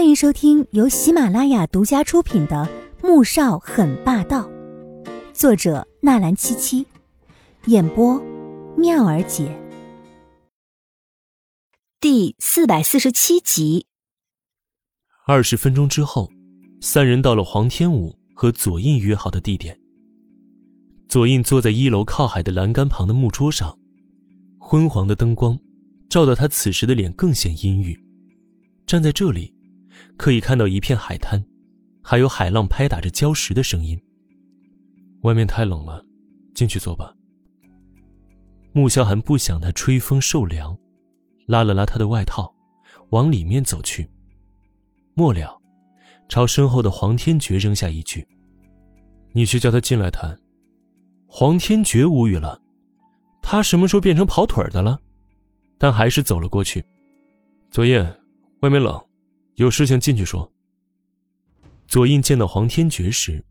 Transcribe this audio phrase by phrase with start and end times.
[0.00, 2.66] 欢迎收听由喜马拉雅独家出品的
[3.06, 4.48] 《穆少很霸道》，
[5.34, 6.86] 作者纳兰七七，
[7.66, 8.18] 演播
[8.78, 9.54] 妙儿姐，
[12.00, 13.84] 第四百四十七集。
[15.26, 16.30] 二十分钟之后，
[16.80, 19.78] 三人到了黄天武和左印约好的地点。
[21.10, 23.78] 左印坐在一楼靠海的栏杆旁的木桌上，
[24.58, 25.58] 昏黄的灯光
[26.08, 27.94] 照得他此时的脸更显阴郁。
[28.86, 29.54] 站在这里。
[30.16, 31.44] 可以看到一片海滩，
[32.02, 34.00] 还有海浪拍打着礁石的声音。
[35.22, 36.04] 外面太冷了，
[36.54, 37.14] 进去坐吧。
[38.72, 40.76] 穆萧寒不想他吹风受凉，
[41.46, 42.54] 拉了拉他的外套，
[43.10, 44.08] 往里面走去。
[45.14, 45.60] 末了，
[46.28, 48.26] 朝身后的黄天觉扔下一句
[49.34, 50.38] ：“你去叫他进来谈。”
[51.26, 52.60] 黄天觉无语了，
[53.42, 54.98] 他什么时候变成跑腿的了？
[55.78, 56.84] 但还是走了过去。
[57.70, 58.02] 昨夜，
[58.60, 59.00] 外面冷。
[59.60, 60.50] 有事情进去说。
[61.86, 63.44] 左印见到黄天觉时，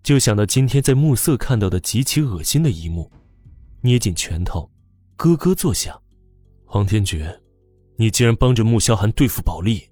[0.00, 3.10] 就想到今天在暮色看到的极其恶心的一幕，
[3.80, 4.70] 捏紧拳头，
[5.16, 6.00] 咯咯作响。
[6.64, 7.40] 黄天觉，
[7.96, 9.82] 你竟然帮着穆萧寒对付保利？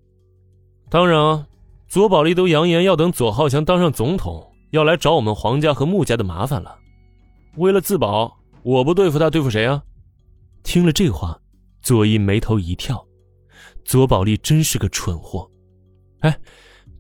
[0.88, 1.44] 当然啊，
[1.88, 6.78] 左保利都扬言要等左浩翔当上总统，要来找我们黄家和穆家的麻烦了。
[7.56, 9.82] 为了自保，我不对付他，对付谁啊？
[10.62, 11.40] 听了这话，
[11.82, 13.04] 左印眉头一跳。
[13.90, 15.50] 左宝莉真是个蠢货，
[16.20, 16.38] 哎，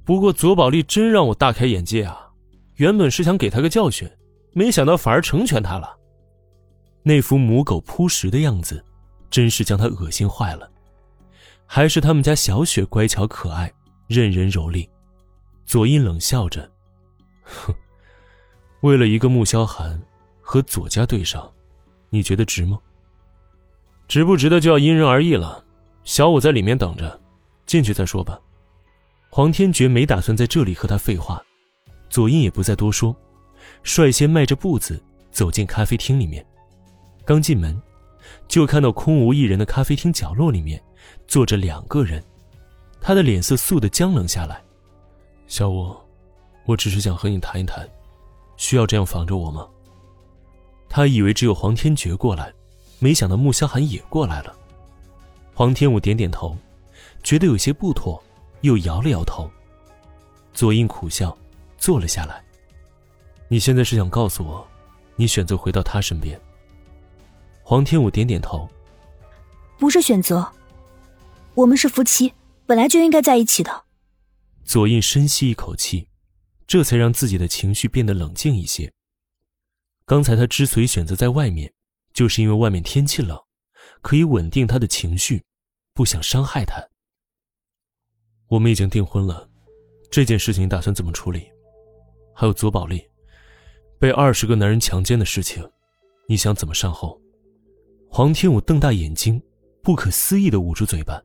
[0.04, 2.28] 不过左宝莉真让我大开眼界啊！
[2.78, 4.10] 原本是想给他个教训，
[4.54, 5.96] 没想到反而成全他了。
[7.04, 8.84] 那副母狗扑食的样子，
[9.30, 10.68] 真是将他恶心坏了。
[11.64, 13.72] 还是他们家小雪乖巧可爱，
[14.08, 14.84] 任人蹂躏。
[15.64, 16.68] 左英冷笑着，
[17.44, 17.72] 哼，
[18.80, 20.02] 为了一个穆萧寒
[20.40, 21.48] 和左家对上，
[22.08, 22.80] 你觉得值吗？
[24.08, 25.64] 值不值得就要因人而异了。
[26.04, 27.20] 小五在里面等着，
[27.66, 28.40] 进去再说吧。
[29.28, 31.40] 黄天觉没打算在这里和他废话，
[32.08, 33.14] 左印也不再多说，
[33.84, 36.44] 率先迈着步子走进咖啡厅里面。
[37.24, 37.80] 刚进门，
[38.48, 40.82] 就看到空无一人的咖啡厅角落里面
[41.28, 42.24] 坐着两个人，
[43.00, 44.60] 他的脸色肃的僵冷下来。
[45.46, 45.94] 小五，
[46.64, 47.88] 我只是想和你谈一谈，
[48.56, 49.68] 需要这样防着我吗？
[50.88, 52.52] 他以为只有黄天觉过来，
[52.98, 54.56] 没想到穆萧寒也过来了。
[55.60, 56.56] 黄天武点点头，
[57.22, 58.18] 觉得有些不妥，
[58.62, 59.46] 又摇了摇头。
[60.54, 61.36] 左印苦笑，
[61.76, 62.42] 坐了下来。
[63.46, 64.66] 你现在是想告诉我，
[65.16, 66.40] 你选择回到他身边？
[67.62, 68.66] 黄天武点点头。
[69.78, 70.50] 不是选择，
[71.52, 72.32] 我们是夫妻，
[72.64, 73.84] 本来就应该在一起的。
[74.64, 76.08] 左印深吸一口气，
[76.66, 78.90] 这才让自己的情绪变得冷静一些。
[80.06, 81.70] 刚才他之所以选择在外面，
[82.14, 83.38] 就是因为外面天气冷，
[84.00, 85.44] 可以稳定他的情绪。
[86.00, 86.82] 不想伤害他。
[88.48, 89.46] 我们已经订婚了，
[90.10, 91.46] 这件事情打算怎么处理？
[92.34, 93.06] 还有左宝丽
[93.98, 95.62] 被二十个男人强奸的事情，
[96.26, 97.20] 你想怎么善后？
[98.08, 99.42] 黄天武瞪大眼睛，
[99.82, 101.22] 不可思议的捂住嘴巴。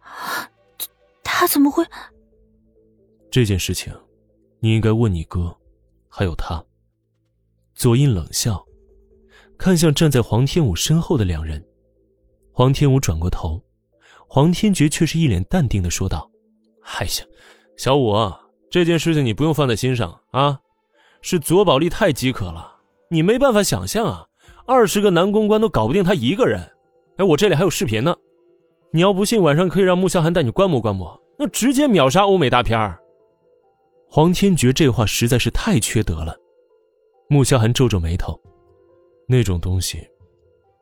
[0.00, 0.48] 他
[1.24, 1.84] 他怎么会？
[3.32, 3.92] 这件事情，
[4.60, 5.52] 你应该问你哥，
[6.08, 6.64] 还有他。
[7.74, 8.64] 左印冷笑，
[9.58, 11.60] 看向站在黄天武身后的两人。
[12.52, 13.60] 黄天武转过头。
[14.28, 16.30] 黄天觉却是一脸淡定的说道
[16.84, 17.10] ：“哎呀，
[17.78, 18.14] 小五，
[18.70, 20.60] 这件事情你不用放在心上啊，
[21.22, 22.76] 是左宝丽太饥渴了，
[23.10, 24.26] 你没办法想象啊，
[24.66, 26.60] 二十个男公关都搞不定他一个人。
[27.16, 28.14] 哎，我这里还有视频呢，
[28.92, 33.00] 你要不信，晚上可以让穆萧寒带你观摩观摩，那直接秒杀欧美大片儿
[34.10, 36.36] 黄天觉这话实在是太缺德了。
[37.28, 38.38] 穆萧寒皱皱眉头，
[39.26, 40.06] 那种东西，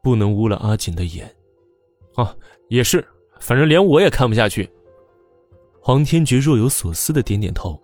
[0.02, 1.32] 不能污了阿锦的眼。
[2.16, 2.34] 啊，
[2.68, 3.06] 也是。
[3.40, 4.70] 反正连我也看不下去。
[5.80, 7.80] 黄天觉若有所思的点点头，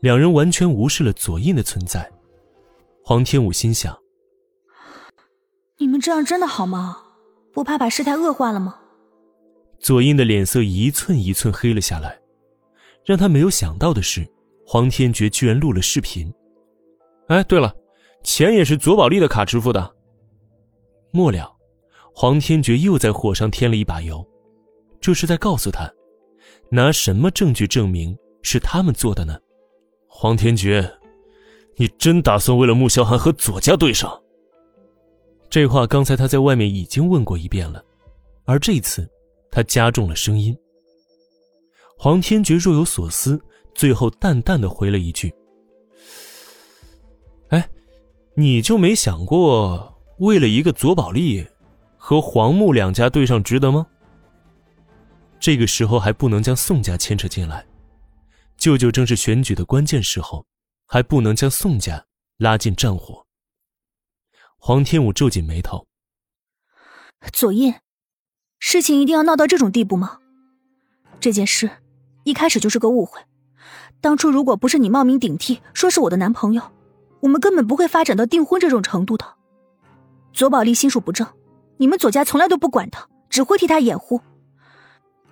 [0.00, 2.10] 两人完全无视了左印的存在。
[3.04, 3.98] 黄天武心想：
[5.78, 6.98] 你们这样真的好吗？
[7.52, 8.78] 不怕把事态恶化了吗？
[9.78, 12.18] 左印的脸色一寸一寸黑了下来。
[13.04, 14.26] 让他没有想到的是，
[14.66, 16.32] 黄天觉居然录了视频。
[17.28, 17.74] 哎，对了，
[18.22, 19.96] 钱也是左宝丽的卡支付的。
[21.10, 21.50] 末了，
[22.14, 24.24] 黄天觉又在火上添了一把油。
[25.00, 25.90] 这是在告诉他，
[26.68, 29.38] 拿什么证据证明是他们做的呢？
[30.06, 30.92] 黄天觉，
[31.76, 34.20] 你真打算为了穆萧寒和左家对上？
[35.48, 37.82] 这话刚才他在外面已经问过一遍了，
[38.44, 39.08] 而这次
[39.50, 40.56] 他加重了声音。
[41.96, 43.40] 黄天觉若有所思，
[43.74, 45.32] 最后淡淡的回了一句
[47.48, 47.68] ：“哎，
[48.34, 51.44] 你就没想过为了一个左宝莉，
[51.96, 53.86] 和黄木两家对上值得吗？”
[55.40, 57.66] 这个时候还不能将宋家牵扯进来。
[58.58, 60.46] 舅舅正是选举的关键时候，
[60.86, 62.04] 还不能将宋家
[62.36, 63.26] 拉进战火。
[64.58, 65.86] 黄天武皱紧眉头。
[67.32, 67.74] 左印，
[68.58, 70.18] 事情一定要闹到这种地步吗？
[71.18, 71.70] 这件事
[72.24, 73.18] 一开始就是个误会。
[74.02, 76.62] 当初如果不是你冒名顶替，说是我的男朋友，
[77.20, 79.36] 我们根本不会发展到订婚这种程度的。
[80.34, 81.26] 左宝丽心术不正，
[81.78, 84.20] 你们左家从来都不管他，只会替他掩护。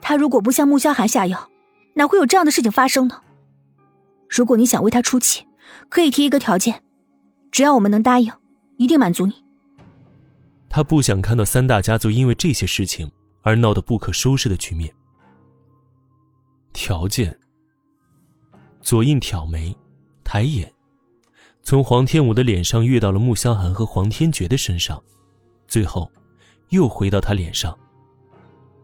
[0.01, 1.51] 他如果不向穆萧寒下药，
[1.95, 3.23] 哪会有这样的事情发生呢？
[4.29, 5.47] 如果你想为他出气，
[5.89, 6.83] 可以提一个条件，
[7.51, 8.33] 只要我们能答应，
[8.77, 9.45] 一定满足你。
[10.69, 13.11] 他不想看到三大家族因为这些事情
[13.43, 14.95] 而闹得不可收拾的局面。
[16.73, 17.39] 条件。
[18.81, 19.77] 左印挑眉，
[20.25, 20.73] 抬眼，
[21.63, 25.03] 从黄天武的脸上跃到了穆萧寒和黄天觉的身上，
[25.67, 26.11] 最后，
[26.69, 27.77] 又回到他脸上。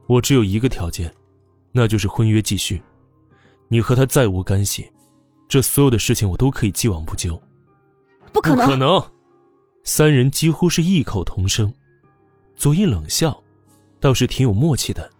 [0.07, 1.13] 我只有一个条件，
[1.73, 2.83] 那就是婚约继续。
[3.69, 4.91] 你和他再无干系，
[5.49, 7.41] 这所有的事情我都可以既往不咎。
[8.33, 8.67] 不可能！
[8.67, 9.03] 不可能！
[9.85, 11.73] 三人几乎是异口同声。
[12.57, 13.43] 左印冷笑，
[14.01, 15.11] 倒是挺有默契的。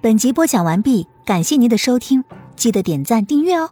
[0.00, 2.24] 本集播讲完毕，感谢您的收听，
[2.56, 3.70] 记得点赞订阅哦。